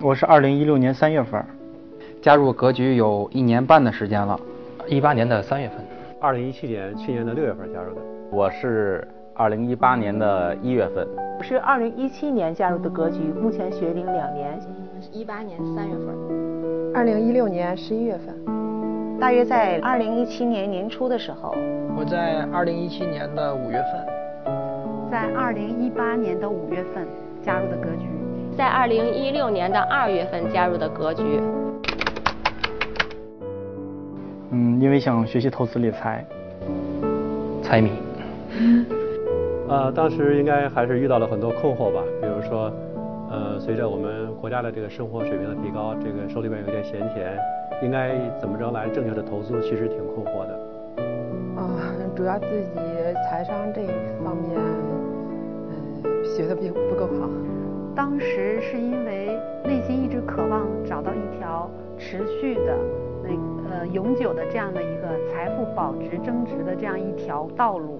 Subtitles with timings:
[0.00, 1.44] 我是二零一六年三月份
[2.22, 4.38] 加入格局，有一年半的时间了，
[4.86, 5.78] 一八年的三月份，
[6.20, 8.00] 二零一七年去年的六月份加入的。
[8.30, 11.04] 我是二零一八年的一月份，
[11.38, 14.56] 我是二零一七年加入的格局，目前学龄两年，
[15.10, 21.56] 一八年三月份，二零一六年十一月份，大约在二零一七年年初的时候，
[21.96, 24.54] 我在二零一七年的五月份，
[25.10, 27.04] 在二零一八年的五月份
[27.42, 28.17] 加入的格局。
[28.58, 31.22] 在二零一六年的二月份加入的格局。
[34.50, 36.26] 嗯，因为想学习投资理财。
[37.62, 37.92] 财迷。
[39.70, 42.72] 呃，当时应该还是遇到了很多困惑吧，比如说，
[43.30, 47.38] 呃，随着我们国家的这个生活水平的提高，这个手里边有点闲钱，
[47.80, 50.54] 应该怎么着来正确的投资，其实挺困惑的。
[51.54, 51.62] 啊，
[52.16, 52.80] 主要自己
[53.30, 53.86] 财商这一
[54.24, 54.58] 方面，
[56.02, 57.28] 嗯，学的并不够好。
[57.98, 62.78] 当时是因为内心一直渴望找到一条持续的、
[63.24, 63.30] 那
[63.68, 67.98] 呃永久的这样的一个财富保值增值的这样一条道路。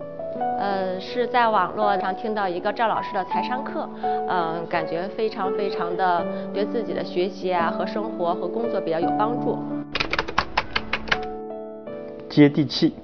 [0.57, 3.89] 呃，是在网络上听到一个赵老师的财商课，
[4.29, 6.25] 嗯，感觉非常非常的
[6.55, 9.59] 对自己的学习啊和生活和工作比较有帮助。
[12.29, 12.95] 接地气，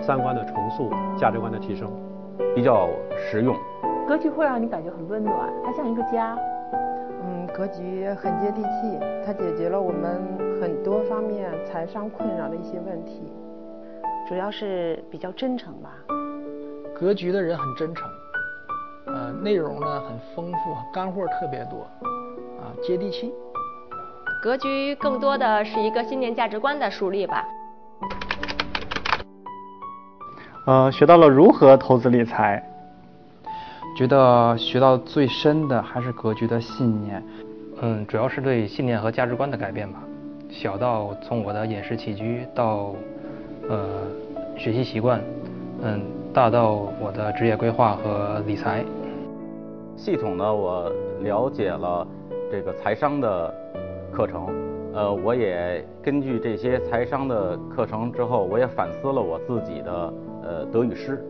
[0.00, 1.86] 三观的重塑，价值观的提升，
[2.54, 2.88] 比较
[3.30, 3.54] 实用。
[4.06, 6.36] 格局会让你感觉很温暖，它像一个家。
[7.22, 10.20] 嗯，格局很接地气，它解决了我们
[10.60, 13.32] 很多方面财商困扰的一些问题，
[14.28, 15.90] 主要是比较真诚吧。
[16.94, 18.08] 格局的人很真诚，
[19.06, 21.80] 呃，内容呢很丰富，干货特别多，
[22.60, 23.32] 啊，接地气。
[24.42, 27.42] 格局更多的是一个信念价值观的树立吧。
[30.66, 32.62] 呃，学到了如何投资理财。
[33.94, 37.22] 觉得学到最深的还是格局的信念，
[37.80, 40.02] 嗯，主要是对信念和价值观的改变吧。
[40.50, 42.92] 小到从我的饮食起居到，
[43.68, 44.02] 呃，
[44.56, 45.20] 学习习惯，
[45.82, 48.84] 嗯，大到我的职业规划和理财。
[49.96, 50.90] 系统呢，我
[51.22, 52.04] 了解了
[52.50, 53.54] 这个财商的
[54.10, 54.48] 课程，
[54.92, 60.12] 呃，我也根据这些财商的课程之后，我也反思了我自己的
[60.42, 61.24] 呃得与失。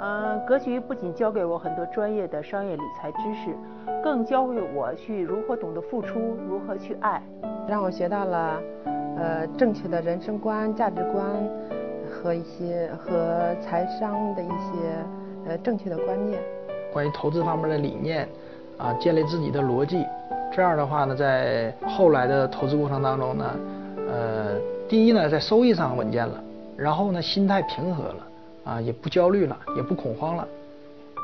[0.00, 3.56] 嗯，格局不仅教给我很多专业的商业理财知识，
[4.02, 7.20] 更教会我去如何懂得付出，如何去爱，
[7.66, 8.60] 让我学到了
[9.16, 11.24] 呃正确的人生观、价值观
[12.08, 16.40] 和一些和财商的一些呃正确的观念。
[16.92, 18.28] 关于投资方面的理念
[18.76, 20.06] 啊，建立自己的逻辑，
[20.52, 23.56] 这样的话呢，在后来的投资过程当中呢，
[24.08, 26.40] 呃，第一呢，在收益上稳健了，
[26.76, 28.26] 然后呢，心态平和了。
[28.68, 30.46] 啊，也不焦虑了，也不恐慌了。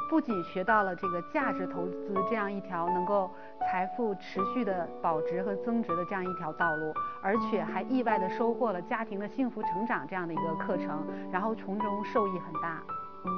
[0.08, 3.28] 不仅学到了这个价值投资这样一条能够
[3.60, 12.82] 财富持续的保值和增值的这样一条道路，而且还意外的收获了家庭的幸福成长这样的一个课程，然后从中受益很大。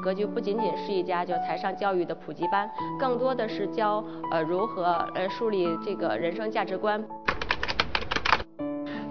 [0.03, 2.69] 格局不仅仅是一家就财商教育的普及班，
[3.01, 4.85] 更多的是教呃如何
[5.15, 7.03] 呃树立这个人生价值观。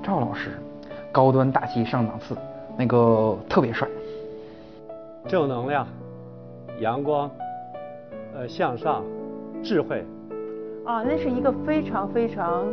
[0.03, 0.51] 赵老师，
[1.12, 2.38] 高端大气上档次，
[2.77, 3.84] 那个特别帅。
[5.28, 5.88] 正能量、
[6.80, 7.30] 阳光、
[8.36, 9.03] 呃向上、
[9.63, 10.06] 智慧，
[10.86, 12.63] 啊，那是一个非常非常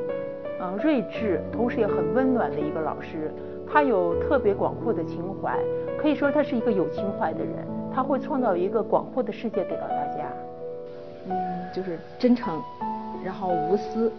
[0.60, 3.32] 嗯睿智，同时也很温暖的一个老师。
[3.66, 5.58] 他有特别广阔的情怀，
[5.98, 7.54] 可以说他是一个有情怀的人。
[7.94, 10.28] 他会创造一个广阔的世界给到大家。
[11.30, 11.34] 嗯，
[11.74, 12.60] 就是真诚，
[13.24, 14.12] 然后无私，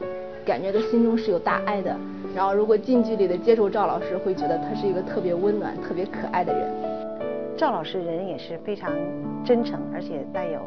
[0.43, 1.95] 感觉他心中是有大爱的。
[2.35, 6.92] 然后如果近距离的接触赵老师，会觉得他是一个特别温暖、特别可爱的人。
[7.63, 8.91] 赵老师人也是非常
[9.45, 10.59] 真诚，而且带有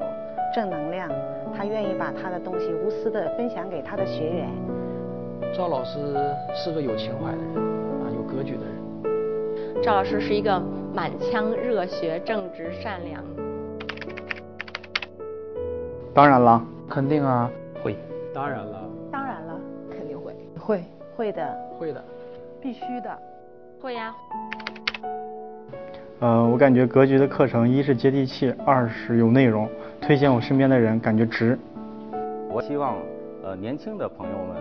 [0.55, 1.07] 正能量。
[1.55, 4.49] 他愿意把他的东西无私的分享给他的学员。
[5.55, 5.99] 赵老师
[6.55, 7.57] 是个有情怀的人
[8.01, 9.83] 啊，有格局的人。
[9.83, 10.59] 赵老师是一个
[10.95, 13.23] 满腔热血、正直、善良。
[16.15, 17.51] 当然了，肯定啊，
[17.85, 17.95] 会。
[18.33, 19.61] 当然了，当然了，
[19.91, 20.83] 肯定会，会，
[21.15, 22.03] 会的，会的，
[22.59, 23.19] 必须的，
[23.83, 24.17] 会呀。
[26.19, 29.69] 呃，我感觉格局的课程，一是接地气，二是有内容，
[30.01, 31.59] 推荐我身边的人，感觉值。
[32.51, 32.97] 我希望，
[33.45, 34.57] 呃，年轻的朋友们，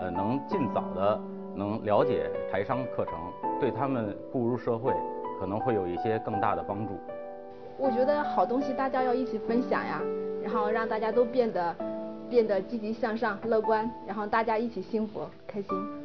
[0.00, 1.20] 呃，能尽早的
[1.56, 3.14] 能了解财商课程，
[3.60, 4.92] 对他们步入社会
[5.40, 6.92] 可能会有一些更大的帮助。
[7.76, 10.00] 我觉得好东西大家要一起分享呀，
[10.40, 11.74] 然后让大家都变得
[12.30, 16.01] 变得积极向上、乐观，然后大家一起幸福开心。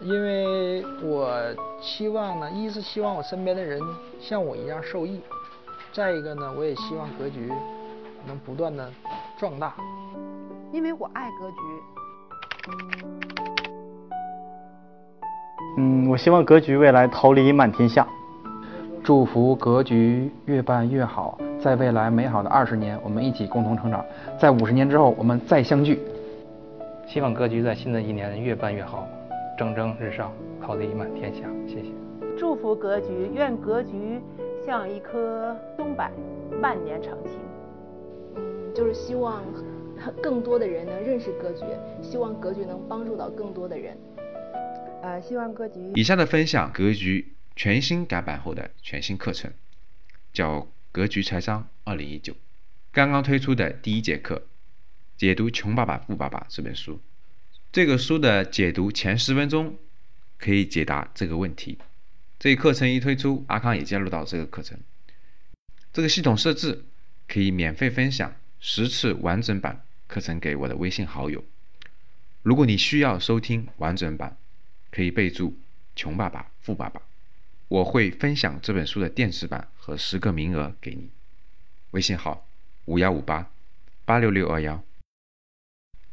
[0.00, 1.32] 因为我
[1.80, 3.80] 期望呢，一是希望我身边的人
[4.20, 5.20] 像我一样受益，
[5.92, 7.52] 再一个呢，我也希望格局
[8.26, 8.88] 能不断的
[9.38, 9.74] 壮大。
[10.72, 11.56] 因为我爱格局。
[15.78, 18.06] 嗯，我希望格局未来桃李满天下。
[19.02, 24.04] 祝福格局越办越好，在未来美好的二十年，我们一起共同成长。
[24.38, 25.98] 在五十年之后，我们再相聚。
[27.06, 29.06] 希望格局在新的一年越办越好，
[29.58, 31.40] 蒸蒸日上，桃李满天下。
[31.66, 31.90] 谢谢。
[32.38, 34.20] 祝福格局，愿格局
[34.64, 36.08] 像一棵松柏，
[36.62, 37.32] 万年长青。
[38.36, 39.42] 嗯，就是希望
[40.22, 41.64] 更多的人能认识格局，
[42.00, 43.98] 希望格局能帮助到更多的人。
[45.02, 45.92] 呃，希望格局。
[45.96, 49.50] 以下的分享，格局全新改版后的全新课程，
[50.32, 50.60] 叫
[50.92, 52.32] 《格局财商二零一九》，
[52.92, 54.42] 刚刚推出的第一节课。
[55.16, 57.00] 解读《穷爸爸富爸爸》这本书，
[57.78, 59.78] 这个书的解读前十分钟
[60.36, 61.78] 可以解答这个问题。
[62.36, 64.76] 这一课程一推出，阿康也加入到这个课程。
[65.92, 66.84] 这个系统设置
[67.28, 71.44] 可以免费分享十次完整版课程给我的微信好友。
[72.42, 74.36] 如果你需要收听完整版，
[74.90, 75.56] 可以备注
[75.94, 77.00] “穷爸爸富爸爸”，
[77.68, 81.10] 我会分享这本书的电子版和十个名额给你。
[81.92, 82.44] 微信号：
[82.86, 83.48] 五幺五八
[84.04, 84.82] 八六六二幺。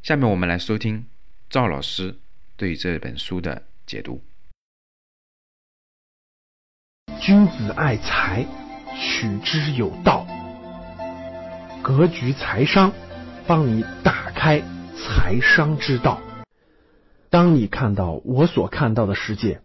[0.03, 1.07] 下面我们来收听
[1.49, 2.19] 赵老师
[2.57, 4.21] 对这本书的解读。
[7.21, 8.45] 君子爱财，
[8.95, 10.25] 取之有道。
[11.83, 12.91] 格局财商，
[13.47, 14.61] 帮你打开
[14.97, 16.19] 财商之道。
[17.29, 19.61] 当你看到我所看到的世界，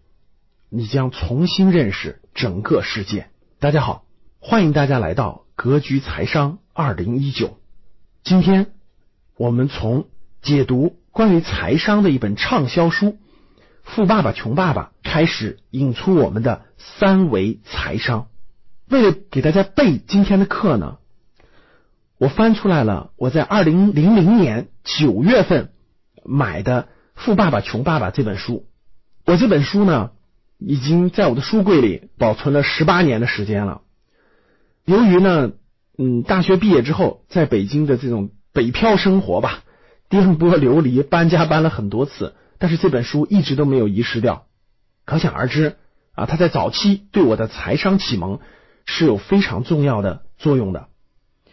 [0.68, 3.30] 你将重新认识整个世界。
[3.58, 4.04] 大家好，
[4.38, 7.58] 欢迎大家来到格局财商二零一九。
[8.22, 8.72] 今天
[9.36, 10.08] 我们从
[10.42, 13.08] 解读关于财商的一本畅销书
[13.82, 18.28] 《富爸爸穷爸爸》，开始引出我们的三维财商。
[18.88, 20.96] 为了给大家备今天的课呢，
[22.16, 25.72] 我翻出来了我在二零零零年九月份
[26.24, 26.84] 买的
[27.14, 28.66] 《富爸爸穷爸爸》这本书。
[29.26, 30.12] 我这本书呢，
[30.56, 33.82] 已经在我的书柜里保存了十八年的时间了。
[34.86, 35.52] 由于呢，
[35.98, 39.64] 嗯，大学毕业之后在北京的这种北漂生活吧。
[40.10, 44.44] 颠簸流离，搬家搬了很多次，但是这本书一直都没有遗失掉。
[45.06, 45.76] 可想而知
[46.14, 48.40] 啊，它在早期对我的财商启蒙
[48.84, 50.88] 是有非常重要的作用的。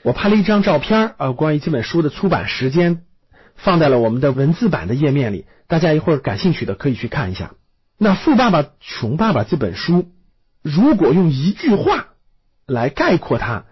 [0.02, 3.04] 我拍了一张照片啊，关于这本书的出版时间，
[3.56, 7.54] 放在了我们的文字版的页面里，大家一会儿感兴趣的可以去看一下。
[8.00, 10.12] 那《富爸爸穷爸爸》这本书，
[10.64, 12.08] 如果用一句话
[12.66, 13.66] 来概括它，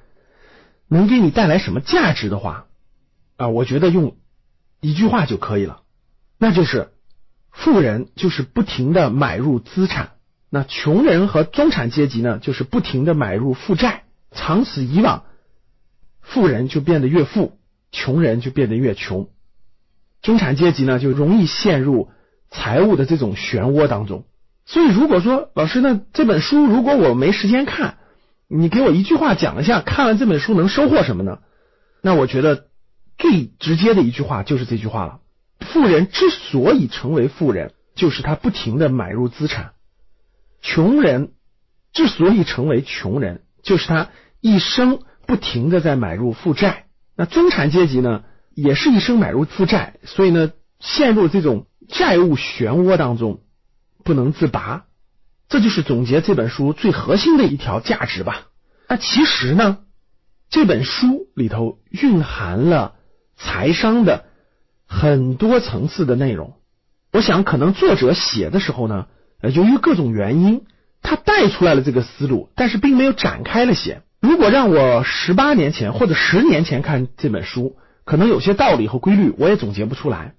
[0.88, 2.68] 能给你带来什么价值的话
[3.36, 4.16] 啊，我觉得用。
[4.86, 5.82] 一句话就可以了，
[6.38, 6.92] 那就是
[7.52, 10.12] 富人就是不停的买入资产，
[10.52, 14.04] 那穷人和中产阶级呢，就是不停的买入负债。
[14.32, 15.24] 长此以往，
[16.22, 17.58] 富人就变得越富，
[17.92, 19.30] 穷人就变得越穷，
[20.22, 22.10] 中产阶级呢就容易陷入
[22.52, 24.26] 财务的这种漩涡当中。
[24.68, 27.98] 所以，如果说老师呢这本书如果我没时间看，
[28.48, 31.40] 你给我一句话讲一下，看完这本书能收获什么呢？
[32.04, 32.68] 那我觉得。
[33.18, 35.20] 最直接的一句话就是这句话了：
[35.62, 39.72] 富人之所以成为富人，就是他不停的买入资产；
[40.62, 41.32] 穷人
[41.94, 44.10] 之所以成为穷人，就是他
[44.42, 46.88] 一生不停的在买入负债。
[47.16, 48.24] 那中产阶级呢，
[48.54, 50.52] 也是一生买入负债，所以呢，
[50.82, 53.40] 陷入这种债务漩涡当中
[54.04, 54.86] 不能自拔。
[55.48, 58.48] 这就是总结这本书最核心的一条价值吧。
[58.90, 59.78] 那其实呢，
[60.50, 62.95] 这本书里头蕴含了。
[63.36, 64.26] 财商的
[64.88, 66.54] 很多层次的内容，
[67.12, 69.08] 我想可能作者写的时候呢，
[69.42, 70.66] 由于各种原因，
[71.02, 74.02] 他带出来了这个思路，但是并没有展开了写。
[74.20, 80.34] 如果让我十八年前或者十年前看这本书，可能有些道理和规律我也总结不出来。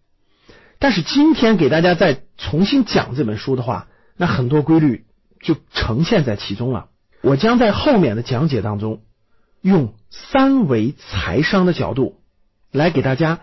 [0.79, 5.07] 但是今天给大家再重新讲这本书的话，那很多规律
[5.41, 6.87] 就呈现在其中了。
[7.23, 9.03] 我将在后面的讲解当中，
[9.61, 12.21] 用三维财商的角度。
[12.71, 13.41] 来给大家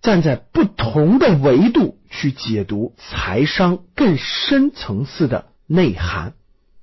[0.00, 6.34] 站在不同的维度去解读财商更深层次的内涵。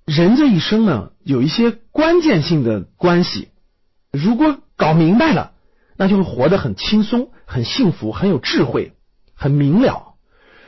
[0.05, 3.49] 人这一生呢，有一些关键性的关系，
[4.11, 5.53] 如果搞明白了，
[5.97, 8.93] 那就会活得很轻松、很幸福、很有智慧、
[9.33, 10.13] 很明了。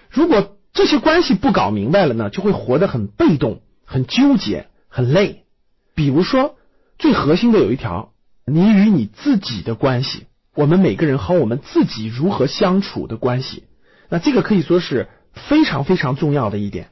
[0.10, 5.46] 如果这些关系不搞明白了呢，就会活得很被动、很纠结、很累。
[5.94, 6.56] 比如说，
[6.98, 8.14] 最核心的有一条，
[8.46, 10.28] 你与你自己的关系。
[10.58, 13.66] 我们每个人和我们自己如何相处的关系，
[14.10, 16.90] 那这个可以说是非常非常重要的一点。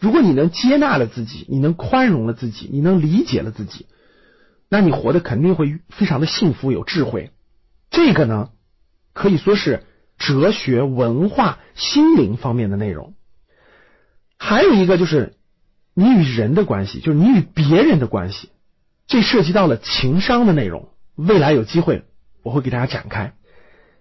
[0.00, 3.86] 如果你能接纳了自己，你能宽容了自己，你能理解了自己，
[4.68, 7.30] 那你活得肯定会非常的幸福有智慧。
[7.90, 8.50] 这个呢，
[9.12, 9.84] 可以说是
[10.18, 13.14] 哲学、文化、心灵方面的内容。
[14.36, 15.36] 还有一个就是
[15.94, 18.50] 你与人的关系，就是你与别人的关系，
[19.06, 20.88] 这涉及到了情商的内容。
[21.14, 22.02] 未来有机会
[22.46, 23.32] 我会给大家展开。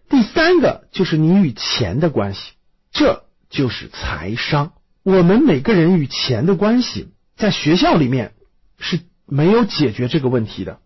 [0.07, 2.51] 第三个就是你与钱的关系，
[2.91, 4.73] 这就是财商。
[5.01, 8.33] 我们每个人与钱的关系，在学校里面
[8.77, 10.77] 是没有解决这个问题的。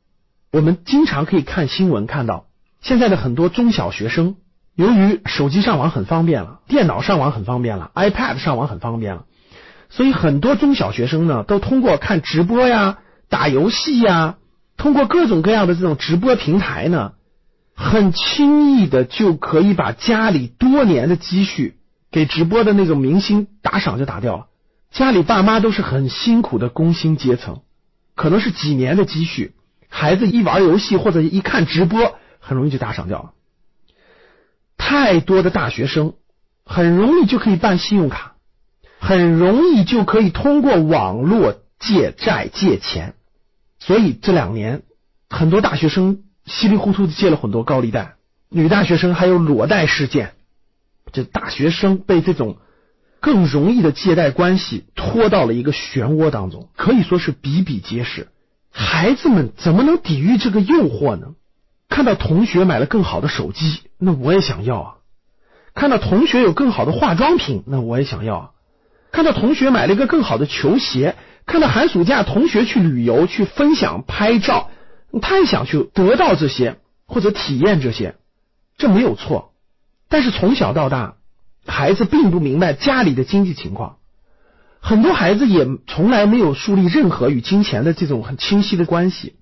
[0.53, 2.45] 我们经常可以看新闻看到，
[2.79, 4.37] 现在的很多中小学生，
[4.73, 9.25] 由于手机上网很方便了，电脑上网很方便了，iPad 上网很方便了，
[9.89, 14.37] 所以很多中小学生呢，都通过看直播呀、打游戏呀，
[14.77, 17.15] 通过各种各样的这种直播平台呢。
[17.81, 21.77] 很轻易的就可以把家里多年的积蓄
[22.11, 24.47] 给直播的那种明星打赏就打掉了。
[24.91, 27.61] 家里爸妈都是很辛苦的工薪阶层，
[28.15, 29.53] 可能是几年的积蓄，
[29.87, 33.31] 孩子一玩游戏或者一看直播，很容易就打赏掉了。
[34.77, 36.15] 太多的大学生
[36.65, 38.35] 很容易就可以办信用卡，
[38.99, 43.13] 很容易就可以通过网络借债借钱，
[43.79, 44.81] 所以这两年
[45.29, 46.23] 很多大学生。
[46.49, 48.15] 稀里糊涂的借了很多高利贷，
[48.49, 50.31] 女大学生还有裸贷事件，
[51.13, 52.57] 这大学生被这种
[53.19, 58.29] 更容易的借贷关系拖到了一个漩涡当中，可以说是比比皆是。
[58.71, 61.35] 孩子们怎么能抵御这个诱惑呢？
[61.87, 64.93] 看到同学买了更好的手机，那我也想要啊；
[65.75, 68.51] 看到同学有更好的化妆品，那我也想要；啊；
[69.11, 71.15] 看到同学买了一个更好的球鞋，
[71.45, 74.71] 看到寒暑假同学去旅游去分享拍照。
[75.21, 78.15] 他也想去得到这些或者体验这些，
[78.77, 79.51] 这没有错。
[80.07, 81.15] 但是从小到大，
[81.65, 83.97] 孩子并不明白家里的经济情况，
[84.79, 89.35] 很多孩子也从来没有树立任何与金钱的这种很清晰的关系。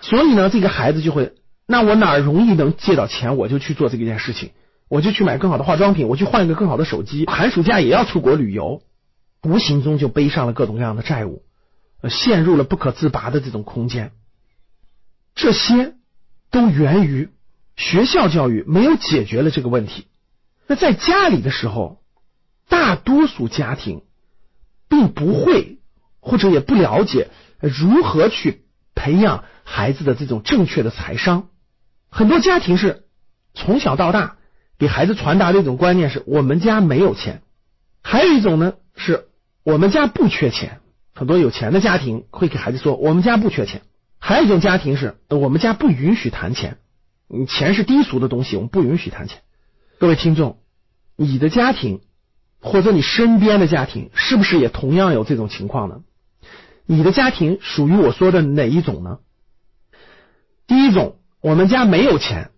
[0.00, 1.32] 所以呢，这个孩子就会，
[1.66, 4.50] 那我哪容易能借到钱，我就去做这件事情，
[4.88, 8.82] 我就去买更好的化妆品，我去换一个更好的手机，寒暑假也要出国旅游，
[9.42, 11.42] 无形中就背上了各种各样的债务，
[12.08, 14.12] 陷入了不可自拔的这种空间。
[15.34, 15.94] 这些
[16.50, 17.30] 都源于
[17.76, 20.06] 学校教育没有解决了这个问题。
[20.66, 22.00] 那在家里的时候，
[22.68, 24.02] 大多数家庭
[24.88, 25.80] 并不会
[26.20, 27.28] 或者也不了解
[27.60, 28.64] 如何去
[28.94, 31.48] 培养孩子的这种正确的财商。
[32.08, 33.04] 很多家庭是
[33.54, 34.36] 从小到大
[34.78, 37.42] 给孩子传达的一种观念是我们家没有钱，
[38.02, 39.26] 还有一种呢是
[39.64, 40.80] 我们家不缺钱。
[41.12, 43.82] 很多有钱的家庭会给孩子说我们家不缺钱。
[44.26, 46.78] 还有一种家庭是，我们家不允许谈钱，
[47.46, 49.42] 钱是低俗的东西，我们不允许谈钱。
[49.98, 50.60] 各位听众，
[51.14, 52.00] 你的家庭
[52.58, 55.96] 或者你身边的家庭，是不是也同样有这种情况呢？
[56.86, 59.18] 你的家庭属于我说的哪一种呢？
[60.66, 62.50] 第一种，我们家没有钱。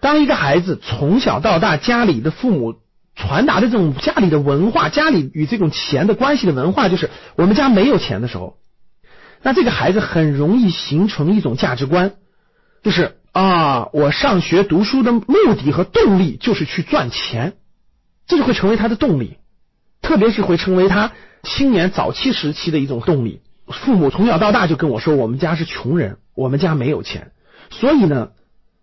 [0.00, 2.76] 当一个孩子从小到大，家里的父母
[3.14, 8.56] 传达的这种家里的文化，家里与这种钱的关系的文化，就是我们家没有钱的时候。
[9.42, 12.12] 那这个孩子很容易形成一种价值观，
[12.82, 17.54] 就是啊，我上学读书的目的和动力就是去赚钱，
[18.26, 19.38] 这就会成为他的动力，
[20.00, 23.40] 特别是会成为他青年早期时期的一种动力。
[23.66, 27.32] 父母从小到大就跟我说，我们家是穷人，我们家没有钱，
[27.70, 28.30] 所以呢，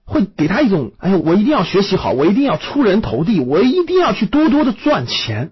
[0.03, 5.51] 会给他一种，哎呀，我一定要学习好，我一定要出人头地，我一定要去多多的赚钱。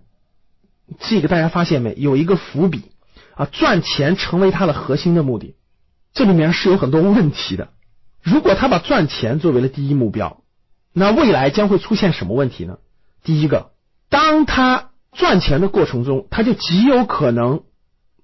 [1.00, 1.94] 这个大家发现没？
[1.98, 2.84] 有一个伏笔。
[3.38, 5.56] 啊，赚钱成为他的核心的目的，
[6.14, 7.70] 这里面是有很多问题的。
[8.24, 10.42] 如果他把赚钱作为了第一目标，
[10.92, 12.78] 那未来将会出现什么问题呢？
[13.24, 13.70] 第一个，
[14.10, 17.62] 当他赚钱的过程中，他就极有可能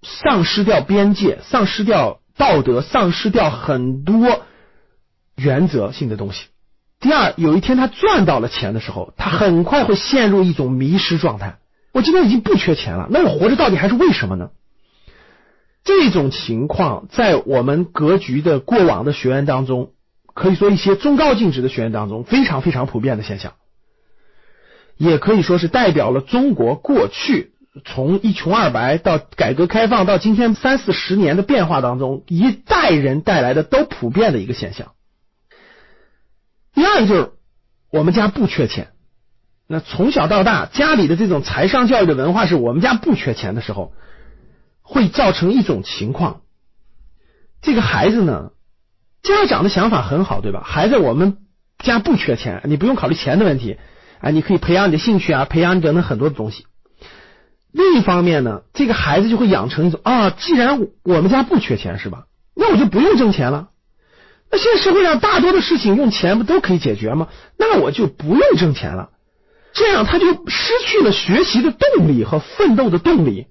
[0.01, 4.41] 丧失掉边界，丧失掉道德，丧失掉很多
[5.35, 6.47] 原则性的东西。
[6.99, 11.59] 第二，有一天他赚到了钱的时候，他很快会陷入一种迷失状态。
[11.91, 14.49] 我今天已经不缺钱了，那我活着到底还是为什么呢？
[15.83, 19.91] 这种情况在我们格局的过往的学员当中，
[20.33, 23.53] 可以说一些中高净值的学员当中非常非常普遍的现象，
[24.95, 27.51] 也可以说是代表了中国过去
[27.83, 34.93] 从一穷二白到改革开放到今天三四十年的变化当中，一代人带来的都普遍的一个现象。
[36.73, 37.31] 第二就是
[37.91, 38.93] 我们家不缺钱，
[39.67, 43.91] 那从小到大家里的这种财商教育的文化是我们家不缺钱的时候。
[44.83, 46.41] 会造成一种情况，
[47.61, 48.51] 这个孩子呢，
[49.23, 50.61] 家长的想法很好，对吧？
[50.63, 51.37] 孩子，我们
[51.79, 53.77] 家不缺钱，你不用考虑钱的问题
[54.19, 56.65] 啊，你可以培养你的兴趣啊，培养你等等很多的东西。
[57.71, 62.25] 另一方面呢，这个孩子就会养成一种啊，既然我们家不缺钱，是吧？
[62.53, 63.69] 那我就不用挣钱了。
[64.51, 67.29] 那现在社会上大多的事情用钱不都可以解决吗？
[67.57, 69.09] 那我就不用挣钱了。
[69.73, 73.47] 这样他就失去了学习的动力和奋斗的动力。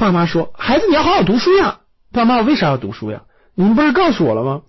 [0.00, 1.80] 爸妈说：“孩子，你要好好读书呀。”
[2.10, 3.22] 爸妈，我为啥要读书呀？
[3.54, 4.62] 你们不是告诉我了吗？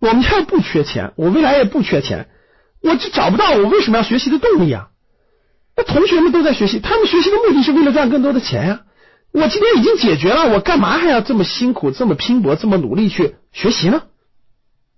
[0.00, 2.28] 我们家不缺钱，我未来也不缺钱，
[2.82, 4.88] 我就找不到我为什么要学习的动力啊？
[5.76, 8.80] 那同学们都在学习，他们学习的目的是为了赚更多的钱呀。
[9.32, 14.02] 我今天已经解决了，我干嘛还要这么辛苦、这么拼搏、这么努力去学习呢？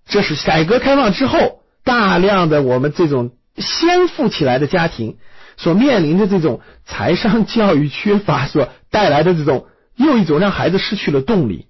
[0.07, 5.19] 这是改革开放之后大量的我们这种先富起来的家庭
[5.59, 11.67] 所面临的这种财商 教育缺乏所带来的这种又一种让孩子失去了动力。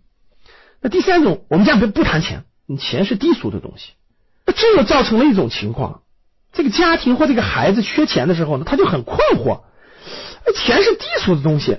[0.80, 3.94] 那第三种，我们家不不谈钱，你钱是低俗的东西。
[4.46, 6.02] 那这又造成了一种情况：
[6.52, 9.62] 这个家庭或这个孩子缺钱的时候呢，他就很困惑。
[10.54, 11.78] 钱是低俗的东西，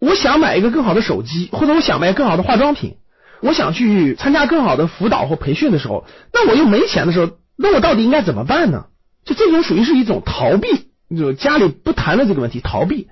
[0.00, 2.96] 我想买一个更好的手机，或者我想买更好的化妆品，
[3.42, 8.86] 我想去参加更好的辅导或培训的时候，那我又没钱的时候，那我到底应该怎么办呢？
[9.24, 13.08] 就这种属于是一种逃避，就家里不谈论这个问题，逃避，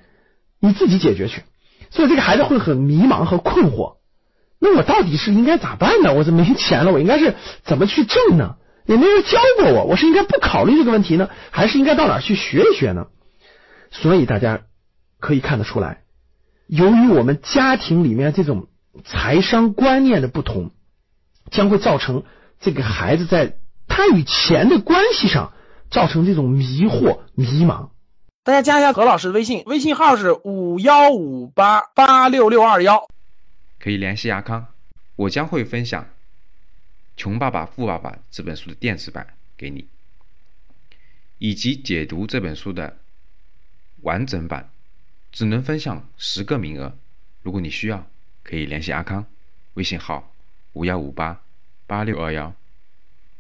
[0.61, 1.43] 你自己解决去。
[1.91, 3.97] 所以这个孩子会很迷茫和困惑。
[4.59, 6.15] 那我到底是应该咋办呢？
[6.15, 8.57] 我这没钱了，我应该是怎么去挣呢？
[8.87, 13.07] 也没人教过我，我是应该不考虑这个问题呢，还是应该到哪去学一学呢？
[13.91, 14.63] 所以大家
[15.21, 16.03] 可以看得出来，
[16.67, 18.69] 由于我们家庭里面这种
[19.05, 20.71] 财商观念的不同，
[21.51, 22.25] 将会造成
[22.61, 23.57] 这个孩子在
[23.89, 25.53] 他与钱的关系上
[25.91, 27.89] 造成这种迷惑、迷茫。
[28.43, 33.09] 大家加一下何老师的微信，微信号是五幺五八八六六二幺。
[33.79, 34.67] 可以联系阿康，
[35.17, 36.05] 我将会分享
[37.17, 39.87] 《穷爸爸富爸爸》这本书的电子版给你，
[41.39, 42.99] 以及解读这本书的
[44.03, 44.71] 完整版，
[45.33, 46.97] 只能分享十个名额。
[47.43, 48.07] 如果你需要，
[48.43, 49.27] 可以联系阿康，
[49.75, 50.33] 微信号
[50.73, 51.41] 五幺五八
[51.87, 52.53] 八六二幺，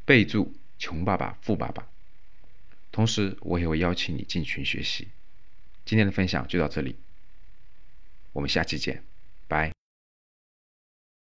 [0.04, 1.86] 备注“穷爸爸富爸爸”。
[2.96, 5.08] 同时，我也会邀请你进群学习。
[5.84, 6.96] 今天的分享就到这里，
[8.32, 9.04] 我们下期见，
[9.46, 9.70] 拜。